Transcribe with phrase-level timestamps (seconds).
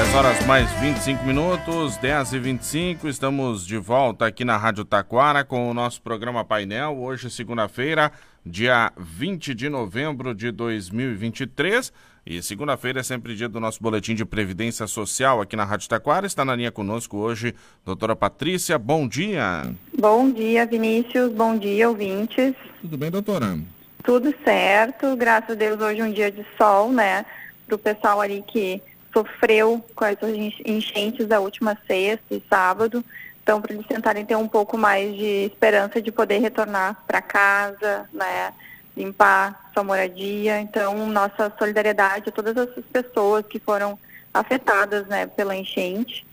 [0.00, 5.44] 10 horas mais 25 minutos, 10 e 25 estamos de volta aqui na Rádio Taquara
[5.44, 6.96] com o nosso programa Painel.
[6.98, 8.10] Hoje, segunda-feira,
[8.44, 11.92] dia 20 de novembro de 2023.
[12.24, 16.26] E segunda-feira é sempre dia do nosso boletim de Previdência Social aqui na Rádio Taquara.
[16.26, 17.54] Está na linha conosco hoje,
[17.84, 18.78] doutora Patrícia.
[18.78, 19.70] Bom dia.
[19.98, 21.30] Bom dia, Vinícius.
[21.30, 22.54] Bom dia, ouvintes.
[22.80, 23.58] Tudo bem, doutora?
[24.02, 25.14] Tudo certo.
[25.14, 27.26] Graças a Deus, hoje é um dia de sol, né?
[27.66, 28.82] Para o pessoal ali que
[29.12, 30.16] sofreu com as
[30.64, 33.04] enchentes da última sexta e sábado.
[33.42, 38.08] Então, para eles tentarem ter um pouco mais de esperança de poder retornar para casa,
[38.12, 38.52] né?
[38.96, 40.60] limpar sua moradia.
[40.60, 43.98] Então, nossa solidariedade a todas essas pessoas que foram
[44.32, 46.26] afetadas né, pela enchente.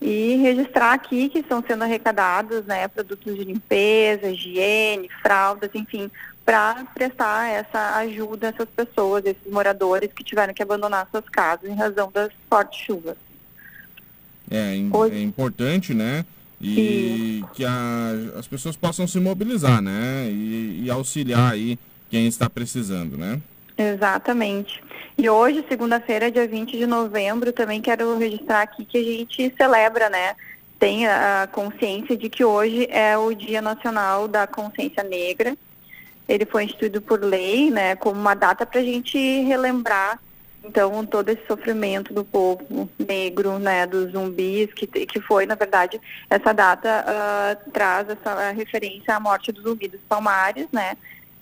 [0.00, 6.10] E registrar aqui que estão sendo arrecadados né, produtos de limpeza, higiene, fraldas, enfim,
[6.46, 11.68] para prestar essa ajuda a essas pessoas, esses moradores que tiveram que abandonar suas casas
[11.68, 13.16] em razão das fortes chuvas.
[14.48, 14.76] É,
[15.10, 16.24] é importante, né?
[16.60, 20.28] E que a, as pessoas possam se mobilizar, né?
[20.30, 21.76] E, e auxiliar aí
[22.08, 23.40] quem está precisando, né?
[23.76, 24.80] Exatamente.
[25.18, 30.08] E hoje, segunda-feira, dia 20 de novembro, também quero registrar aqui que a gente celebra,
[30.08, 30.36] né?
[30.78, 35.56] Tem a consciência de que hoje é o Dia Nacional da Consciência Negra.
[36.28, 40.18] Ele foi instituído por lei, né, como uma data para a gente relembrar,
[40.66, 46.00] então, todo esse sofrimento do povo negro, né, dos zumbis, que, que foi, na verdade,
[46.28, 50.96] essa data uh, traz essa referência à morte dos zumbis dos Palmares, né,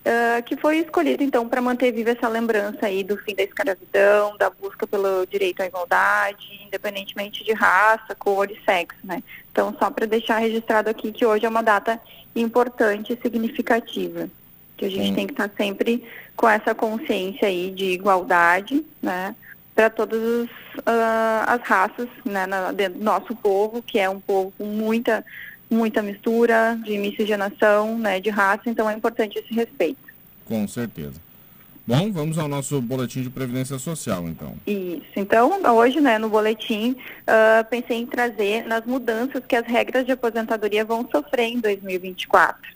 [0.04, 4.36] uh, que foi escolhido então para manter viva essa lembrança aí do fim da escravidão,
[4.36, 9.22] da busca pelo direito à igualdade, independentemente de raça, cor e sexo, né?
[9.50, 11.98] Então, só para deixar registrado aqui que hoje é uma data
[12.36, 14.28] importante e significativa,
[14.76, 15.14] que a gente Sim.
[15.14, 16.02] tem que estar tá sempre
[16.36, 19.34] com essa consciência aí de igualdade, né?
[19.74, 24.64] Para todas uh, as raças, né, na, do nosso povo, que é um povo com
[24.64, 25.24] muita
[25.70, 29.98] muita mistura de miscigenação, né, de raça, então é importante esse respeito.
[30.46, 31.20] Com certeza.
[31.86, 34.54] Bom, vamos ao nosso boletim de previdência social, então.
[34.66, 35.04] Isso.
[35.16, 40.12] Então, hoje, né, no boletim, uh, pensei em trazer nas mudanças que as regras de
[40.12, 42.74] aposentadoria vão sofrer em 2024.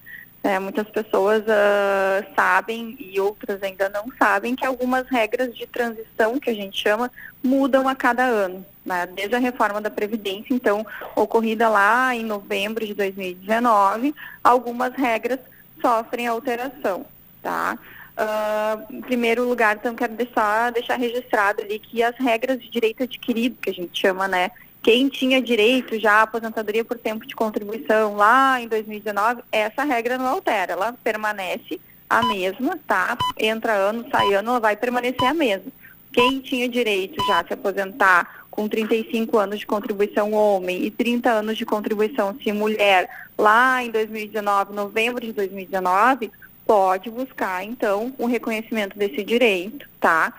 [0.49, 6.41] É, muitas pessoas uh, sabem e outras ainda não sabem que algumas regras de transição,
[6.41, 7.11] que a gente chama,
[7.45, 8.65] mudam a cada ano.
[8.83, 9.07] Né?
[9.15, 15.39] Desde a reforma da Previdência, então, ocorrida lá em novembro de 2019, algumas regras
[15.83, 17.05] sofrem alteração.
[17.43, 17.79] Tá?
[18.17, 23.03] Uh, em primeiro lugar, então, quero deixar, deixar registrado ali que as regras de direito
[23.03, 24.51] adquirido, que a gente chama, né,
[24.83, 30.17] quem tinha direito já à aposentadoria por tempo de contribuição lá em 2019, essa regra
[30.17, 33.17] não altera, ela permanece a mesma, tá?
[33.39, 35.71] Entra ano, sai ano, ela vai permanecer a mesma.
[36.13, 41.31] Quem tinha direito já a se aposentar com 35 anos de contribuição homem e 30
[41.31, 46.31] anos de contribuição se mulher lá em 2019, novembro de 2019,
[46.67, 50.33] pode buscar então um reconhecimento desse direito, tá?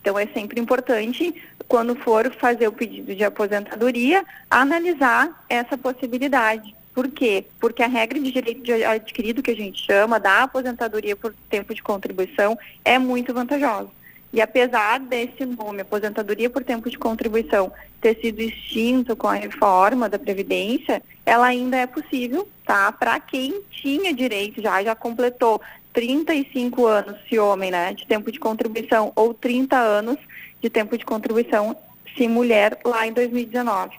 [0.00, 1.34] Então é sempre importante
[1.68, 6.74] quando for fazer o pedido de aposentadoria, analisar essa possibilidade.
[6.94, 7.44] Por quê?
[7.58, 11.74] Porque a regra de direito de adquirido, que a gente chama, da aposentadoria por tempo
[11.74, 13.88] de contribuição, é muito vantajosa.
[14.32, 20.08] E apesar desse nome, aposentadoria por tempo de contribuição, ter sido extinto com a reforma
[20.08, 22.90] da Previdência, ela ainda é possível, tá?
[22.90, 25.60] Para quem tinha direito já, já completou
[25.92, 30.18] 35 anos, se homem, né, de tempo de contribuição, ou 30 anos
[30.62, 31.76] de tempo de contribuição,
[32.16, 33.96] se mulher, lá em 2019.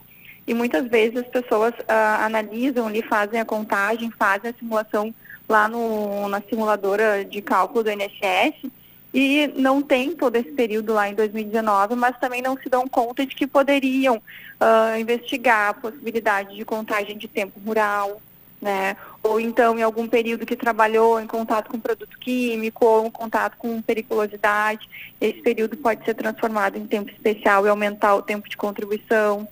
[0.47, 5.13] E muitas vezes as pessoas uh, analisam ali, fazem a contagem, fazem a simulação
[5.47, 8.71] lá no, na simuladora de cálculo do INSS
[9.13, 13.25] e não tem todo esse período lá em 2019, mas também não se dão conta
[13.25, 18.21] de que poderiam uh, investigar a possibilidade de contagem de tempo rural,
[18.61, 18.97] né?
[19.23, 23.57] Ou então em algum período que trabalhou em contato com produto químico ou em contato
[23.57, 24.87] com periculosidade,
[25.19, 29.47] esse período pode ser transformado em tempo especial e aumentar o tempo de contribuição.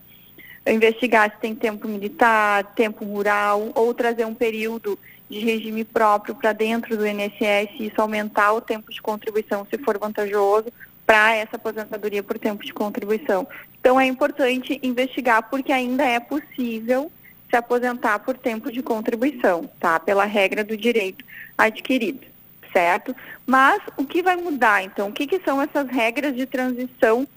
[0.68, 5.00] Investigar se tem tempo militar, tempo rural, ou trazer um período
[5.30, 9.78] de regime próprio para dentro do INSS e isso aumentar o tempo de contribuição se
[9.78, 10.68] for vantajoso
[11.06, 13.48] para essa aposentadoria por tempo de contribuição.
[13.80, 17.10] Então é importante investigar porque ainda é possível
[17.52, 20.00] se aposentar por tempo de contribuição, tá?
[20.00, 21.24] Pela regra do direito
[21.58, 22.26] adquirido,
[22.72, 23.14] certo?
[23.46, 25.10] Mas o que vai mudar, então?
[25.10, 27.28] O que, que são essas regras de transição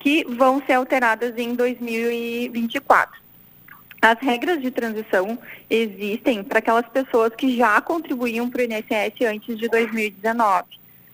[0.00, 3.20] que vão ser alteradas em 2024?
[4.02, 5.38] As regras de transição
[5.68, 10.64] existem para aquelas pessoas que já contribuíam para o INSS antes de 2019.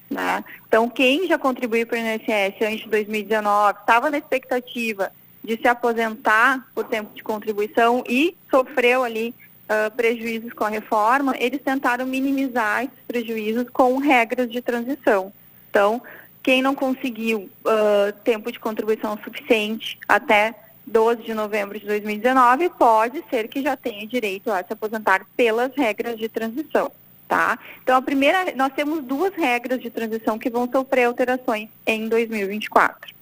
[0.09, 0.44] Né?
[0.67, 5.12] Então, quem já contribuiu para o INSS antes de 2019, estava na expectativa
[5.47, 9.33] de se aposentar por tempo de contribuição e sofreu ali
[9.67, 15.33] uh, prejuízos com a reforma, eles tentaram minimizar esses prejuízos com regras de transição.
[15.71, 16.03] Então,
[16.43, 20.53] quem não conseguiu uh, tempo de contribuição suficiente até
[20.85, 25.73] 12 de novembro de 2019, pode ser que já tenha direito a se aposentar pelas
[25.77, 26.91] regras de transição,
[27.29, 27.57] tá?
[27.83, 33.16] Então, a primeira, nós temos duas regras de transição que vão sofrer alterações em 2024.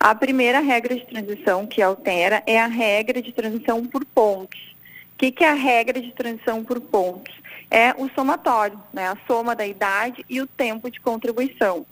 [0.00, 4.58] A primeira regra de transição que altera é a regra de transição por pontos.
[5.14, 7.34] O que, que é a regra de transição por pontos?
[7.70, 9.08] É o somatório, né?
[9.08, 11.84] a soma da idade e o tempo de contribuição.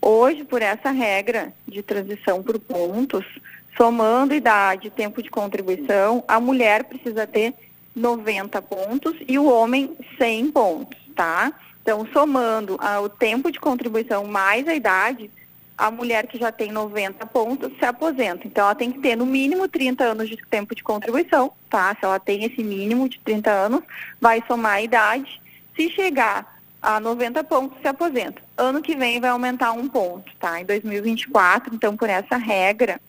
[0.00, 3.26] Hoje, por essa regra de transição por pontos,
[3.76, 7.52] somando idade e tempo de contribuição, a mulher precisa ter
[7.94, 11.52] 90 pontos e o homem 100 pontos, tá?
[11.82, 15.30] Então, somando ah, o tempo de contribuição mais a idade,
[15.76, 18.46] a mulher que já tem 90 pontos se aposenta.
[18.46, 21.96] Então, ela tem que ter no mínimo 30 anos de tempo de contribuição, tá?
[21.98, 23.82] Se ela tem esse mínimo de 30 anos,
[24.20, 25.40] vai somar a idade.
[25.74, 28.42] Se chegar a 90 pontos, se aposenta.
[28.56, 30.60] Ano que vem vai aumentar um ponto, tá?
[30.60, 33.00] Em 2024, então, por essa regra,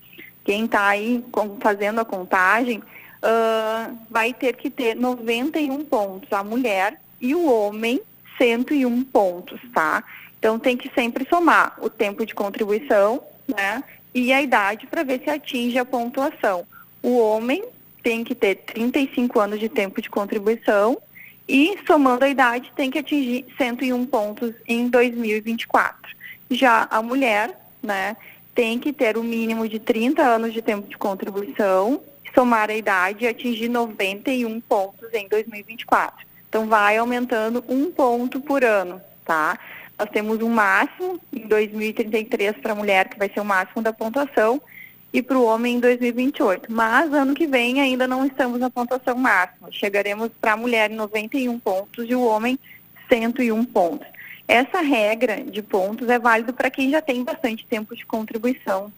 [0.44, 1.24] quem está aí
[1.62, 8.02] fazendo a contagem uh, vai ter que ter 91 pontos, a mulher e o homem
[8.38, 10.04] 101 pontos, tá?
[10.44, 13.82] Então tem que sempre somar o tempo de contribuição, né?
[14.14, 16.68] E a idade para ver se atinge a pontuação.
[17.02, 17.64] O homem
[18.04, 20.98] tem que ter 35 anos de tempo de contribuição
[21.48, 26.14] e somando a idade tem que atingir 101 pontos em 2024.
[26.52, 28.18] Já a mulher, né,
[28.54, 32.02] tem que ter o um mínimo de 30 anos de tempo de contribuição,
[32.36, 36.28] somar a idade e atingir 91 pontos em 2024.
[36.50, 39.58] Então, vai aumentando um ponto por ano, tá?
[40.04, 43.94] Nós temos um máximo em 2033 para a mulher, que vai ser o máximo da
[43.94, 44.62] pontuação,
[45.14, 46.70] e para o homem em 2028.
[46.70, 49.72] Mas ano que vem ainda não estamos na pontuação máxima.
[49.72, 52.60] Chegaremos para a mulher em 91 pontos e o homem
[53.08, 54.06] 101 pontos.
[54.46, 58.92] Essa regra de pontos é válida para quem já tem bastante tempo de contribuição,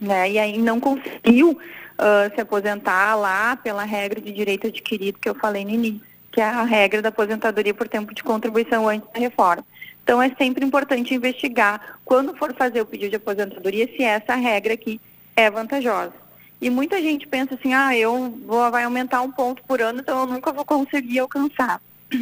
[0.00, 0.32] né?
[0.32, 5.34] E aí não conseguiu uh, se aposentar lá pela regra de direito adquirido que eu
[5.36, 6.00] falei no início,
[6.32, 9.64] que é a regra da aposentadoria por tempo de contribuição antes da reforma.
[10.04, 14.74] Então é sempre importante investigar quando for fazer o pedido de aposentadoria se essa regra
[14.74, 15.00] aqui
[15.34, 16.12] é vantajosa.
[16.60, 20.20] E muita gente pensa assim, ah, eu vou vai aumentar um ponto por ano, então
[20.20, 21.80] eu nunca vou conseguir alcançar.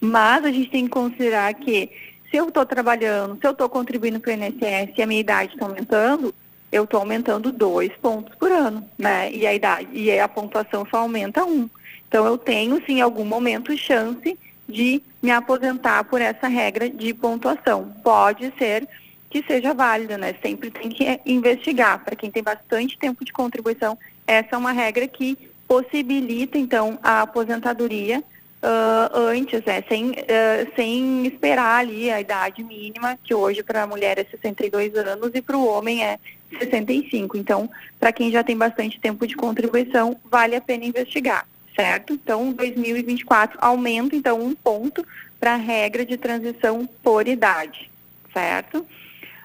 [0.00, 1.90] Mas a gente tem que considerar que
[2.30, 5.54] se eu estou trabalhando, se eu estou contribuindo para o INSS e a minha idade
[5.54, 6.34] está aumentando,
[6.70, 9.32] eu estou aumentando dois pontos por ano, né?
[9.32, 11.70] E a idade, e a pontuação só aumenta um.
[12.06, 14.38] Então eu tenho, sim, em algum momento, chance
[14.68, 17.92] de me aposentar por essa regra de pontuação.
[18.02, 18.88] Pode ser
[19.30, 20.34] que seja válida, né?
[20.40, 22.04] Sempre tem que investigar.
[22.04, 27.22] Para quem tem bastante tempo de contribuição, essa é uma regra que possibilita, então, a
[27.22, 28.22] aposentadoria
[28.64, 33.86] uh, antes, né, sem, uh, sem esperar ali a idade mínima, que hoje para a
[33.86, 36.18] mulher é 62 anos e para o homem é
[36.58, 37.36] 65.
[37.36, 37.68] Então,
[37.98, 42.12] para quem já tem bastante tempo de contribuição, vale a pena investigar, certo?
[42.12, 45.06] Então, 2024 aumenta, então, um ponto
[45.38, 47.90] para a regra de transição por idade,
[48.32, 48.86] certo?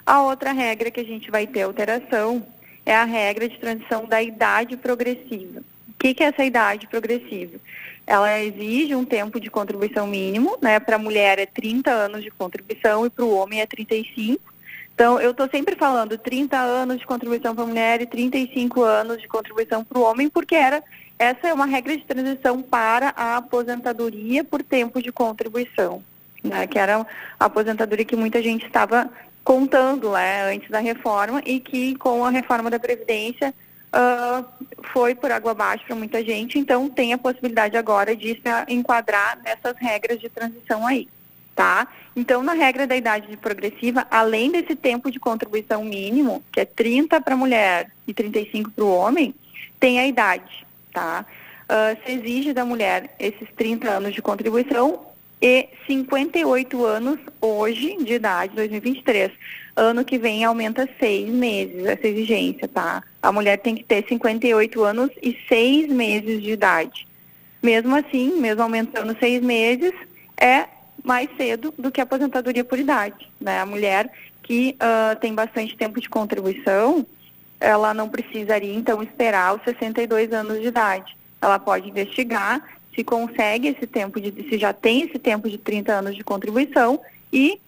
[0.06, 2.46] A outra regra que a gente vai ter alteração
[2.86, 5.62] é a regra de transição da idade progressiva.
[5.88, 7.59] O que, que é essa idade progressiva?
[8.09, 10.80] ela exige um tempo de contribuição mínimo, né?
[10.80, 14.42] Para a mulher é 30 anos de contribuição e para o homem é 35.
[14.95, 19.21] Então, eu estou sempre falando 30 anos de contribuição para a mulher e 35 anos
[19.21, 20.83] de contribuição para o homem, porque era,
[21.19, 26.02] essa é uma regra de transição para a aposentadoria por tempo de contribuição,
[26.42, 26.66] né?
[26.66, 27.06] que era
[27.38, 29.09] a aposentadoria que muita gente estava
[29.44, 33.54] contando né, antes da reforma e que com a reforma da Previdência
[33.94, 34.45] uh,
[34.94, 39.40] foi por água abaixo para muita gente, então tem a possibilidade agora de se enquadrar
[39.44, 41.07] nessas regras de transição aí,
[41.54, 41.88] tá?
[42.16, 47.19] Então, na regra da idade progressiva, além desse tempo de contribuição mínimo, que é 30
[47.19, 49.33] para a mulher e 35 para o homem,
[49.80, 51.26] tem a idade, tá?
[51.66, 55.06] Uh, se exige da mulher esses 30 anos de contribuição
[55.42, 59.31] e 58 anos hoje de idade, 2023.
[59.76, 63.04] Ano que vem aumenta seis meses essa exigência, tá?
[63.22, 67.08] A mulher tem que ter 58 anos e seis meses de idade.
[67.62, 69.94] Mesmo assim, mesmo aumentando seis meses,
[70.38, 70.66] é
[71.04, 73.30] mais cedo do que a aposentadoria por idade.
[73.40, 73.60] Né?
[73.60, 74.12] A mulher
[74.44, 77.06] que uh, tem bastante tempo de contribuição,
[77.59, 81.18] ela não precisaria, então, esperar os 62 anos de idade.
[81.42, 82.61] Ela pode investigar
[82.95, 86.99] se consegue esse tempo de, se já tem esse tempo de 30 anos de contribuição
[87.31, 87.59] e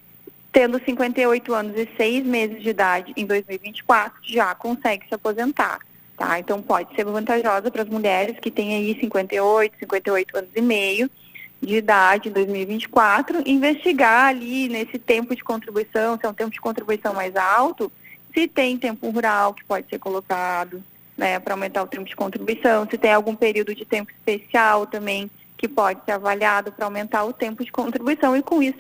[0.51, 5.79] tendo 58 anos e 6 meses de idade em 2024, já consegue se aposentar.
[6.17, 6.38] tá?
[6.39, 11.10] Então pode ser vantajosa para as mulheres que têm aí 58, 58 anos e meio
[11.62, 16.60] de idade em 2024, investigar ali nesse tempo de contribuição, se é um tempo de
[16.60, 17.91] contribuição mais alto,
[18.33, 20.83] se tem tempo rural que pode ser colocado,
[21.17, 25.29] né, para aumentar o tempo de contribuição, se tem algum período de tempo especial também
[25.57, 28.79] que pode ser avaliado para aumentar o tempo de contribuição e com isso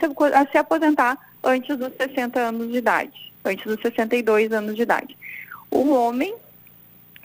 [0.51, 5.15] se aposentar antes dos 60 anos de idade, antes dos 62 anos de idade.
[5.69, 6.33] O homem,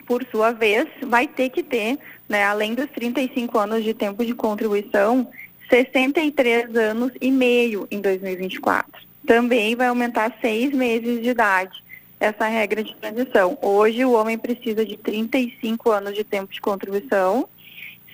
[0.06, 4.34] por sua vez, vai ter que ter, né, além dos 35 anos de tempo de
[4.34, 5.26] contribuição,
[5.70, 9.06] 63 anos e meio em 2024.
[9.26, 11.85] Também vai aumentar seis meses de idade
[12.18, 13.58] essa regra de transição.
[13.60, 17.48] Hoje o homem precisa de 35 anos de tempo de contribuição,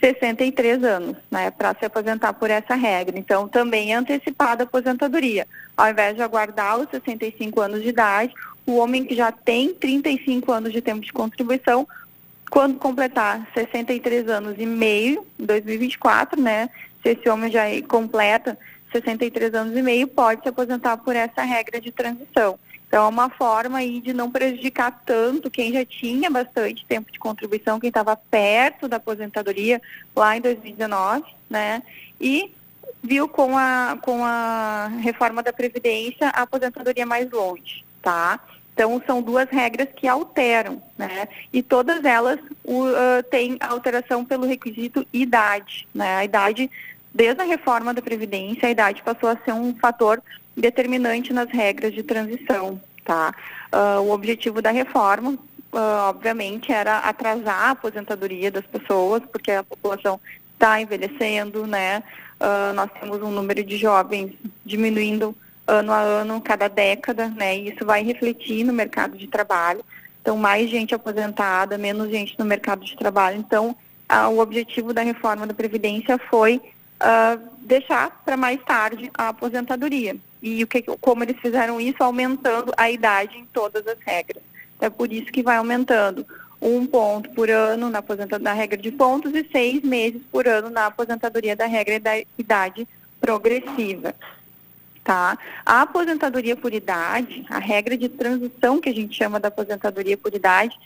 [0.01, 3.17] 63 anos, né, para se aposentar por essa regra.
[3.17, 5.47] Então também é antecipada a aposentadoria.
[5.77, 8.35] Ao invés de aguardar os 65 anos de idade,
[8.67, 11.87] o homem que já tem 35 anos de tempo de contribuição,
[12.51, 16.69] quando completar 63 anos e meio, em 2024, né,
[17.03, 18.59] se esse homem já completa
[18.93, 22.59] 63 anos e meio, pode se aposentar por essa regra de transição.
[22.93, 27.19] Então, é uma forma aí de não prejudicar tanto quem já tinha bastante tempo de
[27.19, 29.81] contribuição, quem estava perto da aposentadoria
[30.15, 31.83] lá em 2019, né?
[32.21, 32.53] E
[33.03, 38.39] viu com a, com a reforma da Previdência a aposentadoria mais longe, tá?
[38.75, 41.29] Então, são duas regras que alteram, né?
[41.51, 46.17] E todas elas uh, têm alteração pelo requisito idade, né?
[46.17, 46.71] A idade
[47.15, 50.23] Desde a reforma da Previdência, a idade passou a ser um fator
[50.57, 52.81] determinante nas regras de transição.
[53.05, 53.35] Tá?
[53.73, 59.65] Uh, o objetivo da reforma, uh, obviamente, era atrasar a aposentadoria das pessoas, porque a
[59.65, 60.21] população
[60.55, 62.03] está envelhecendo, né?
[62.41, 64.33] Uh, nós temos um número de jovens
[64.65, 65.35] diminuindo
[65.67, 67.57] ano a ano, cada década, né?
[67.57, 69.85] E isso vai refletir no mercado de trabalho.
[70.21, 73.39] Então, mais gente aposentada, menos gente no mercado de trabalho.
[73.39, 73.75] Então,
[74.33, 76.61] o objetivo da reforma da Previdência foi
[77.61, 80.17] deixar para mais tarde a aposentadoria.
[80.43, 84.43] E o que, como eles fizeram isso, aumentando a idade em todas as regras.
[84.77, 86.27] Então, é por isso que vai aumentando
[86.61, 90.71] um ponto por ano na aposentadoria da regra de pontos e seis meses por ano
[90.71, 92.87] na aposentadoria da regra da idade
[93.21, 94.15] progressiva.
[95.05, 95.37] Tá?
[95.67, 100.33] A aposentadoria por idade, a regra de transição que a gente chama da aposentadoria por
[100.33, 100.77] idade,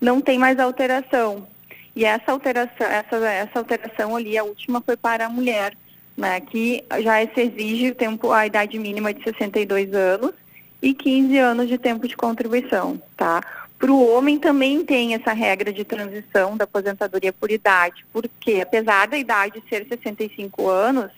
[0.00, 1.46] não tem mais alteração.
[1.94, 5.74] E essa alteração, essa, essa alteração ali, a última foi para a mulher,
[6.16, 10.32] né, que já se exige o tempo, a idade mínima de 62 anos
[10.80, 13.42] e 15 anos de tempo de contribuição, tá?
[13.78, 19.06] Para o homem também tem essa regra de transição da aposentadoria por idade, porque apesar
[19.06, 21.10] da idade ser 65 anos,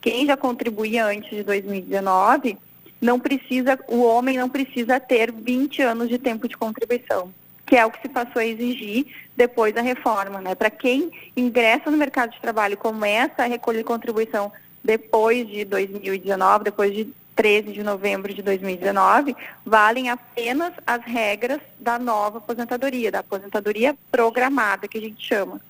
[0.00, 2.56] quem já contribuía antes de 2019,
[3.00, 7.30] não precisa, o homem não precisa ter 20 anos de tempo de contribuição
[7.66, 9.06] que é o que se passou a exigir
[9.36, 10.40] depois da reforma.
[10.40, 10.54] Né?
[10.54, 16.64] Para quem ingressa no mercado de trabalho e começa a recolher contribuição depois de 2019,
[16.64, 23.18] depois de 13 de novembro de 2019, valem apenas as regras da nova aposentadoria, da
[23.18, 25.60] aposentadoria programada, que a gente chama.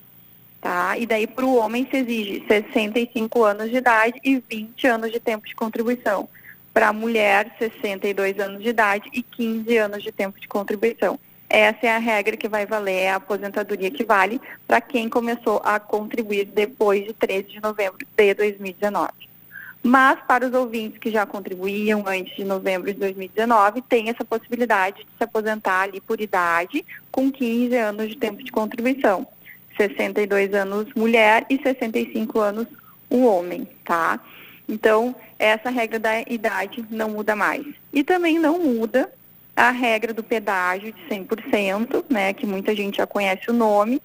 [0.61, 0.97] Tá?
[0.97, 5.19] E daí para o homem se exige 65 anos de idade e 20 anos de
[5.19, 6.29] tempo de contribuição.
[6.73, 11.19] Para a mulher, 62 anos de idade e 15 anos de tempo de contribuição.
[11.49, 15.61] Essa é a regra que vai valer, é a aposentadoria que vale para quem começou
[15.63, 19.11] a contribuir depois de 13 de novembro de 2019.
[19.81, 24.97] Mas para os ouvintes que já contribuíam antes de novembro de 2019, tem essa possibilidade
[24.97, 29.25] de se aposentar ali por idade com 15 anos de tempo de contribuição.
[29.77, 32.67] 62 anos mulher e 65 anos
[33.09, 34.19] o homem, tá?
[34.67, 37.65] Então, essa regra da idade não muda mais.
[37.93, 39.09] E também não muda
[39.57, 43.99] a regra do pedágio de 100%, né, que muita gente já conhece o nome,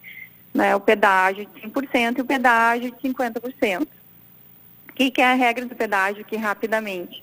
[0.54, 3.82] né, o pedágio de 100% e o pedágio de 50%.
[3.82, 7.22] O que, que é a regra do pedágio aqui rapidamente?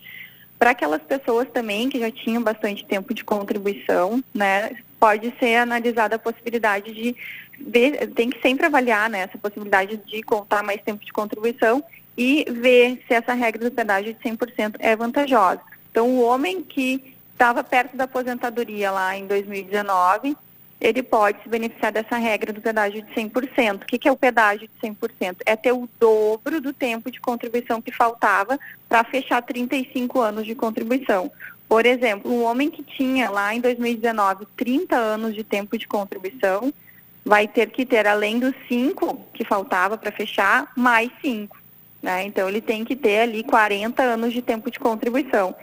[0.59, 6.17] Para aquelas pessoas também que já tinham bastante tempo de contribuição, né, pode ser analisada
[6.17, 7.15] a possibilidade de
[7.59, 11.83] ver, tem que sempre avaliar né, essa possibilidade de contar mais tempo de contribuição
[12.15, 15.61] e ver se essa regra do pedágio de 100% é vantajosa.
[15.89, 20.35] Então, o homem que estava perto da aposentadoria lá em 2019,
[20.81, 23.75] ele pode se beneficiar dessa regra do pedágio de 100%.
[23.75, 25.37] O que, que é o pedágio de 100%?
[25.45, 30.53] É ter o dobro do tempo de contribuição que faltava para fechar 35 anos de
[30.53, 31.31] contribuição.
[31.67, 36.73] Por exemplo, um homem que tinha lá em 2019 30 anos de tempo de contribuição,
[37.23, 41.57] vai ter que ter, além dos 5 que faltava para fechar, mais 5.
[42.01, 42.23] Né?
[42.23, 45.55] Então, ele tem que ter ali 40 anos de tempo de contribuição.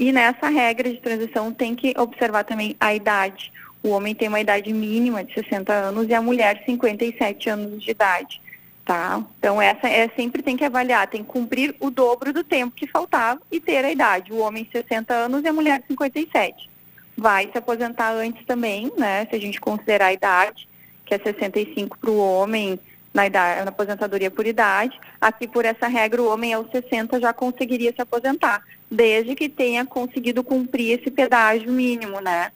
[0.00, 3.52] E nessa regra de transição tem que observar também a idade.
[3.82, 7.90] O homem tem uma idade mínima de 60 anos e a mulher 57 anos de
[7.90, 8.40] idade.
[8.82, 9.22] Tá?
[9.38, 12.86] Então, essa é sempre tem que avaliar, tem que cumprir o dobro do tempo que
[12.86, 14.32] faltava e ter a idade.
[14.32, 16.70] O homem 60 anos e a mulher 57.
[17.14, 19.26] Vai se aposentar antes também, né?
[19.26, 20.66] Se a gente considerar a idade,
[21.04, 22.80] que é 65 para o homem
[23.12, 24.98] na, idade, na aposentadoria por idade.
[25.20, 29.84] Aqui, por essa regra, o homem aos 60 já conseguiria se aposentar, desde que tenha
[29.84, 32.52] conseguido cumprir esse pedágio mínimo, né?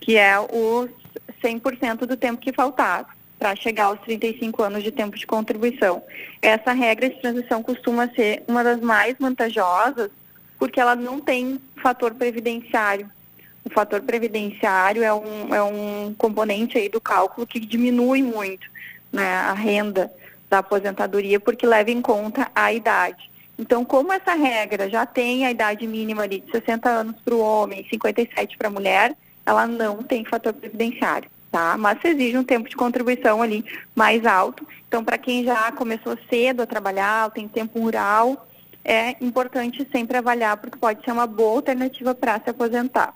[0.00, 0.90] Que é os
[1.42, 6.02] 100% do tempo que faltava para chegar aos 35 anos de tempo de contribuição.
[6.42, 10.10] Essa regra de transição costuma ser uma das mais vantajosas,
[10.58, 13.10] porque ela não tem fator previdenciário.
[13.64, 18.68] O fator previdenciário é um, é um componente aí do cálculo que diminui muito
[19.12, 20.10] né, a renda
[20.48, 23.30] da aposentadoria, porque leva em conta a idade.
[23.58, 27.40] Então, como essa regra já tem a idade mínima ali de 60 anos para o
[27.40, 29.14] homem, 57 para a mulher,
[29.44, 31.76] ela não tem fator previdenciário tá?
[31.76, 33.64] Mas exige um tempo de contribuição ali
[33.94, 34.66] mais alto.
[34.86, 38.46] Então, para quem já começou cedo a trabalhar, tem tempo rural,
[38.84, 43.14] é importante sempre avaliar, porque pode ser uma boa alternativa para se aposentar.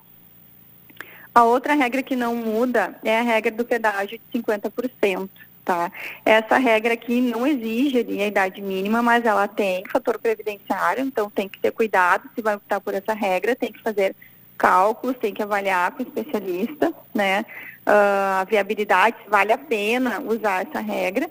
[1.34, 5.28] A outra regra que não muda é a regra do pedágio de 50%.
[5.64, 5.90] Tá?
[6.26, 11.30] Essa regra aqui não exige ali, a idade mínima, mas ela tem fator previdenciário, então
[11.30, 14.14] tem que ter cuidado se vai optar por essa regra, tem que fazer
[14.58, 17.46] cálculos, tem que avaliar com o especialista, né?
[17.86, 21.30] uh, a viabilidade, se vale a pena usar essa regra.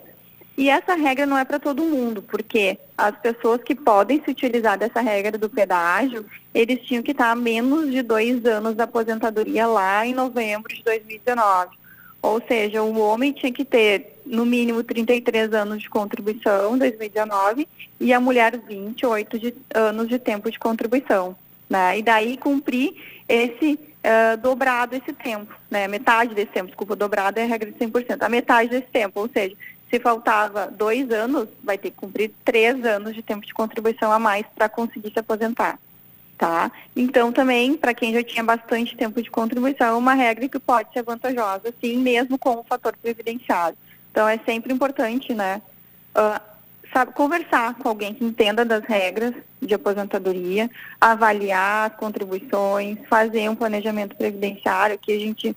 [0.56, 4.78] E essa regra não é para todo mundo, porque as pessoas que podem se utilizar
[4.78, 6.24] dessa regra do pedágio,
[6.54, 10.82] eles tinham que estar a menos de dois anos da aposentadoria lá em novembro de
[10.84, 11.76] 2019.
[12.24, 17.68] Ou seja, o homem tinha que ter no mínimo 33 anos de contribuição em 2019
[18.00, 21.36] e a mulher 28 de, anos de tempo de contribuição.
[21.68, 21.98] Né?
[21.98, 22.94] E daí cumprir
[23.28, 25.86] esse uh, dobrado esse tempo, né?
[25.86, 29.28] Metade desse tempo, desculpa, dobrado é a regra de 100%, a metade desse tempo, ou
[29.28, 29.54] seja,
[29.90, 34.18] se faltava dois anos, vai ter que cumprir três anos de tempo de contribuição a
[34.18, 35.78] mais para conseguir se aposentar,
[36.36, 36.70] tá?
[36.94, 40.92] Então, também, para quem já tinha bastante tempo de contribuição, é uma regra que pode
[40.92, 43.76] ser vantajosa, sim, mesmo com o fator previdenciário.
[44.10, 45.60] Então, é sempre importante, né,
[46.16, 46.40] uh,
[46.92, 50.70] sabe, conversar com alguém que entenda das regras de aposentadoria,
[51.00, 55.56] avaliar as contribuições, fazer um planejamento previdenciário, que a gente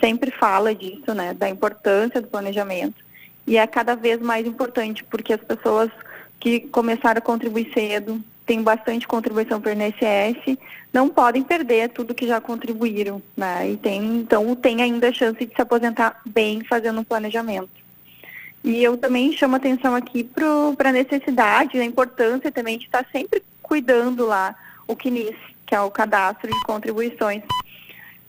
[0.00, 3.04] sempre fala disso, né, da importância do planejamento.
[3.46, 5.90] E é cada vez mais importante, porque as pessoas
[6.38, 10.58] que começaram a contribuir cedo, têm bastante contribuição para o INSS,
[10.90, 13.70] não podem perder tudo que já contribuíram, né?
[13.70, 17.68] E tem, então tem ainda a chance de se aposentar bem fazendo um planejamento.
[18.64, 23.42] E eu também chamo atenção aqui para a necessidade, a importância também de estar sempre
[23.62, 24.56] cuidando lá
[24.88, 27.42] o CNIS, que é o Cadastro de Contribuições.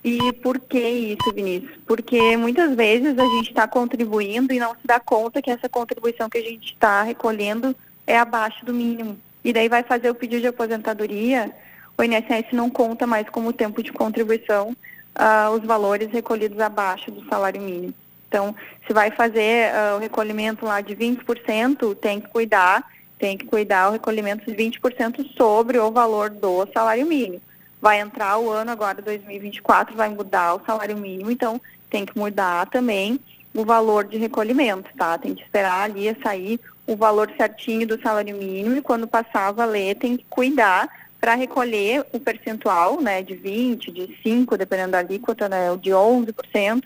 [0.03, 1.77] E por que isso, Vinícius?
[1.87, 6.29] Porque muitas vezes a gente está contribuindo e não se dá conta que essa contribuição
[6.29, 7.73] que a gente está recolhendo
[8.05, 9.17] é abaixo do mínimo.
[9.43, 11.51] E daí vai fazer o pedido de aposentadoria,
[11.97, 17.25] o INSS não conta mais como tempo de contribuição uh, os valores recolhidos abaixo do
[17.27, 17.93] salário mínimo.
[18.27, 22.83] Então, se vai fazer uh, o recolhimento lá de 20%, tem que cuidar,
[23.17, 27.41] tem que cuidar o recolhimento de 20% sobre o valor do salário mínimo.
[27.81, 32.67] Vai entrar o ano agora, 2024, vai mudar o salário mínimo, então tem que mudar
[32.67, 33.19] também
[33.53, 35.17] o valor de recolhimento, tá?
[35.17, 39.51] Tem que esperar ali sair o valor certinho do salário mínimo e quando passar a
[39.51, 40.89] valer, tem que cuidar
[41.21, 46.83] para recolher o percentual, né, de 20, de 5, dependendo da alíquota, né, de 11%,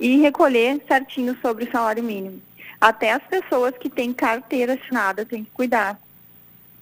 [0.00, 2.40] e recolher certinho sobre o salário mínimo.
[2.80, 6.00] Até as pessoas que têm carteira assinada têm que cuidar,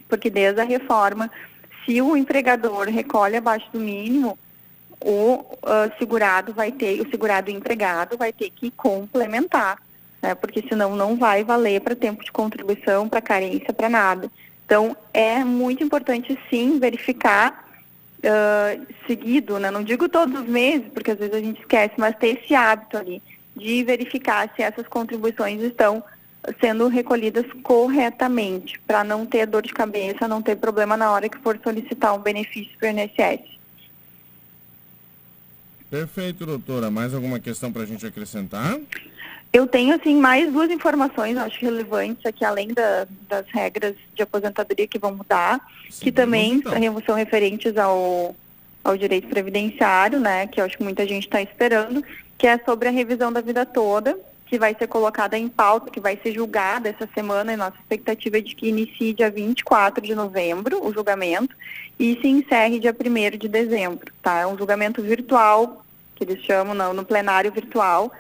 [0.09, 1.29] porque desde a reforma,
[1.85, 4.39] se o empregador recolhe abaixo do mínimo,
[5.01, 9.79] o uh, segurado vai ter, o segurado empregado vai ter que complementar,
[10.23, 10.35] né?
[10.35, 14.31] porque senão não vai valer para tempo de contribuição, para carência, para nada.
[14.65, 17.69] Então, é muito importante sim verificar
[18.19, 19.71] uh, seguido, né?
[19.71, 22.97] não digo todos os meses, porque às vezes a gente esquece, mas ter esse hábito
[22.97, 23.21] ali
[23.55, 26.03] de verificar se essas contribuições estão
[26.61, 31.39] sendo recolhidas corretamente, para não ter dor de cabeça, não ter problema na hora que
[31.39, 33.53] for solicitar um benefício para o INSS.
[35.91, 36.91] Perfeito, doutora.
[36.91, 38.81] Mais alguma questão para a gente acrescentar?
[39.53, 44.87] Eu tenho, assim, mais duas informações, acho relevantes aqui, além da, das regras de aposentadoria
[44.87, 45.61] que vão mudar,
[45.91, 47.03] Sim, que também então.
[47.05, 48.35] são referentes ao,
[48.83, 52.03] ao direito previdenciário, né, que eu acho que muita gente está esperando,
[52.39, 56.01] que é sobre a revisão da vida toda, que vai ser colocada em pauta, que
[56.01, 60.15] vai ser julgada essa semana, e nossa expectativa é de que inicie dia 24 de
[60.15, 61.55] novembro o julgamento
[61.99, 64.41] e se encerre dia 1 de dezembro, tá?
[64.41, 65.83] É um julgamento virtual
[66.15, 68.13] que eles chamam no, no plenário virtual.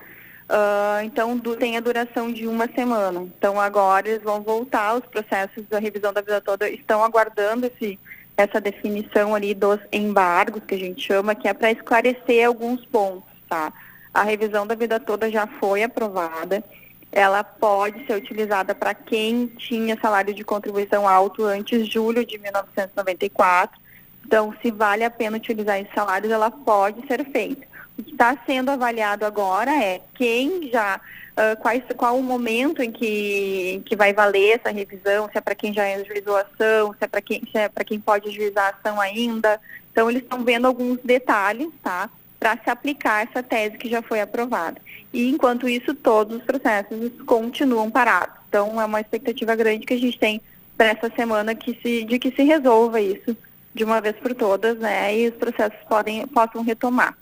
[0.53, 3.23] Uh, então, do, tem a duração de uma semana.
[3.23, 7.99] Então, agora eles vão voltar, os processos da revisão da vida toda estão aguardando esse,
[8.37, 13.25] essa definição ali dos embargos, que a gente chama, que é para esclarecer alguns pontos,
[13.49, 13.73] tá?
[14.12, 16.62] A revisão da vida toda já foi aprovada,
[17.11, 22.37] ela pode ser utilizada para quem tinha salário de contribuição alto antes de julho de
[22.37, 23.81] 1994.
[24.27, 27.72] Então, se vale a pena utilizar esses salários, ela pode ser feita.
[27.99, 31.01] O que está sendo avaliado agora é quem já,
[31.33, 35.55] uh, quais, qual o momento em que, que vai valer essa revisão, se é para
[35.55, 38.79] quem já ajuizou a ação, se é para quem, se é quem pode ajuizar a
[38.79, 39.61] ação ainda.
[39.91, 42.09] Então, eles estão vendo alguns detalhes, tá?
[42.41, 44.81] Para se aplicar essa tese que já foi aprovada.
[45.13, 48.35] E, enquanto isso, todos os processos continuam parados.
[48.49, 50.41] Então, é uma expectativa grande que a gente tem
[50.79, 53.37] para essa semana que se, de que se resolva isso
[53.75, 55.15] de uma vez por todas, né?
[55.15, 57.17] E os processos podem, possam retomar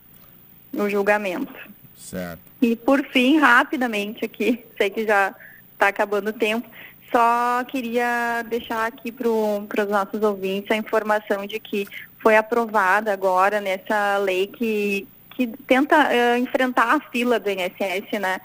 [0.73, 1.53] no julgamento.
[1.97, 2.41] Certo.
[2.61, 5.35] E por fim, rapidamente aqui, sei que já
[5.73, 6.69] está acabando o tempo,
[7.11, 11.87] só queria deixar aqui para os nossos ouvintes a informação de que
[12.21, 18.41] foi aprovada agora nessa lei que, que tenta uh, enfrentar a fila do INSS, né?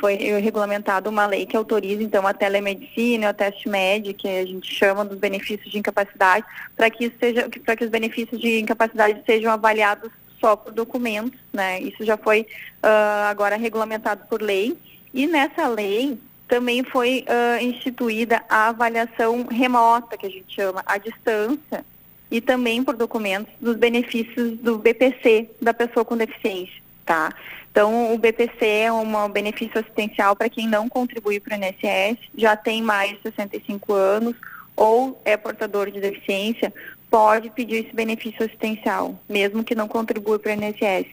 [0.00, 4.72] Foi regulamentado uma lei que autoriza, então, a telemedicina, o teste médico, que a gente
[4.72, 10.10] chama dos benefícios de incapacidade, para que, seja, que os benefícios de incapacidade sejam avaliados
[10.40, 11.80] só por documentos, né?
[11.80, 14.76] Isso já foi uh, agora regulamentado por lei.
[15.12, 20.96] E nessa lei também foi uh, instituída a avaliação remota, que a gente chama, à
[20.98, 21.84] distância,
[22.30, 27.32] e também por documentos dos benefícios do BPC da pessoa com deficiência, tá?
[27.70, 32.56] Então, o BPC é um benefício assistencial para quem não contribui para o INSS, já
[32.56, 34.34] tem mais de 65 anos
[34.74, 36.72] ou é portador de deficiência,
[37.10, 41.06] pode pedir esse benefício assistencial, mesmo que não contribua para o INSS.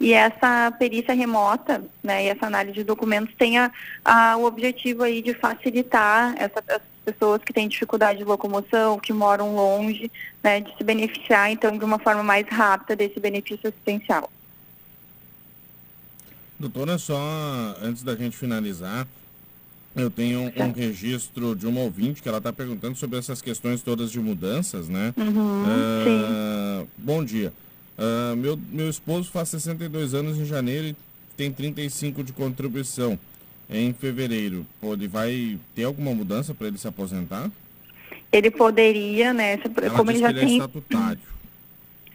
[0.00, 3.70] E essa perícia remota, né, e essa análise de documentos tem a,
[4.04, 9.12] a, o objetivo aí de facilitar essa, essas pessoas que têm dificuldade de locomoção, que
[9.12, 10.10] moram longe,
[10.42, 14.30] né, de se beneficiar, então, de uma forma mais rápida desse benefício assistencial.
[16.58, 17.18] Doutora, só
[17.82, 19.06] antes da gente finalizar,
[19.94, 24.10] eu tenho um registro de uma ouvinte que ela está perguntando sobre essas questões todas
[24.10, 25.12] de mudanças, né?
[25.16, 27.52] Uhum, uh, bom dia.
[27.98, 30.96] Uh, meu, meu esposo faz 62 anos em janeiro e
[31.36, 33.18] tem 35 de contribuição
[33.68, 34.64] em fevereiro.
[34.82, 37.50] Ele vai ter alguma mudança para ele se aposentar?
[38.32, 39.58] Ele poderia, né?
[39.76, 40.52] Ela como ele já ele é tem.
[40.52, 41.20] É estatutário.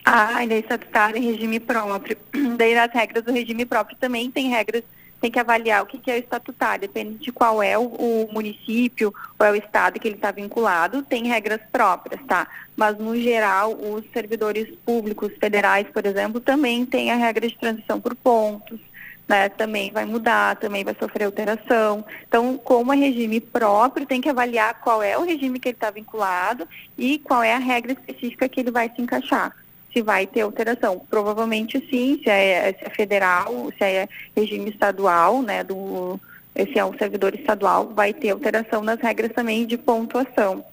[0.04, 2.18] Ah, ele é estatutário em regime próprio.
[2.58, 4.84] Daí as regras do regime próprio também tem regras
[5.26, 9.12] tem que avaliar o que, que é estatutário, depende de qual é o, o município
[9.40, 12.48] ou é o estado que ele está vinculado, tem regras próprias, tá?
[12.78, 18.00] Mas, no geral, os servidores públicos federais, por exemplo, também têm a regra de transição
[18.00, 18.80] por pontos,
[19.28, 19.50] né?
[19.50, 22.06] Também vai mudar, também vai sofrer alteração.
[22.28, 25.90] Então, como é regime próprio, tem que avaliar qual é o regime que ele está
[25.90, 29.65] vinculado e qual é a regra específica que ele vai se encaixar
[29.96, 31.00] se vai ter alteração.
[31.10, 36.20] Provavelmente sim, se é, se é federal, se é regime estadual, né, do,
[36.54, 40.66] se é um servidor estadual, vai ter alteração nas regras também de pontuação.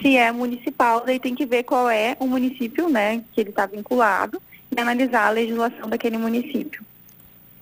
[0.00, 3.66] Se é municipal, daí tem que ver qual é o município, né, que ele está
[3.66, 6.84] vinculado e analisar a legislação daquele município.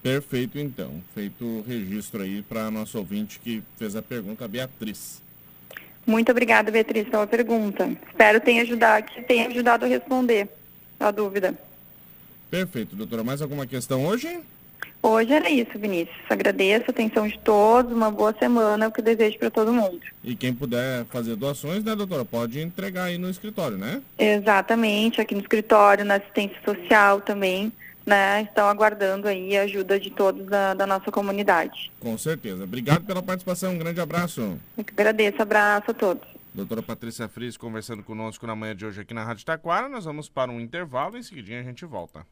[0.03, 0.93] Perfeito, então.
[1.15, 5.23] Feito o registro aí para nosso ouvinte que fez a pergunta, a Beatriz.
[6.07, 7.91] Muito obrigada, Beatriz, pela pergunta.
[8.09, 10.49] Espero tenha ajudado, que tenha ajudado a responder
[10.99, 11.55] a dúvida.
[12.51, 13.23] Perfeito, doutora.
[13.23, 14.41] Mais alguma questão hoje?
[15.03, 16.19] Hoje era isso, Vinícius.
[16.29, 20.01] Agradeço a atenção de todos, uma boa semana, é o que desejo para todo mundo.
[20.25, 24.03] E quem puder fazer doações, né, doutora, pode entregar aí no escritório, né?
[24.19, 27.73] Exatamente, aqui no escritório, na assistência social também,
[28.05, 28.43] né?
[28.43, 31.93] Estão aguardando aí a ajuda de todos da, da nossa comunidade.
[32.01, 32.65] Com certeza.
[32.65, 34.59] Obrigado pela participação, um grande abraço.
[34.77, 36.38] Eu que agradeço, abraço a todos.
[36.59, 39.89] Doutora Patrícia Fris conversando conosco na manhã de hoje aqui na Rádio Taquara.
[39.89, 42.27] Nós vamos para um intervalo e em seguidinho a gente volta.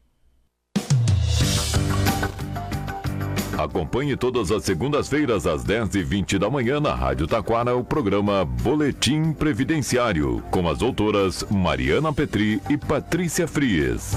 [3.57, 10.43] Acompanhe todas as segundas-feiras às 10h20 da manhã na Rádio Taquara o programa Boletim Previdenciário
[10.51, 14.11] com as doutoras Mariana Petri e Patrícia Fries.